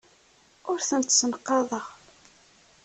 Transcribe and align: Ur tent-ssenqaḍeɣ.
Ur 0.71 0.79
tent-ssenqaḍeɣ. 0.87 1.85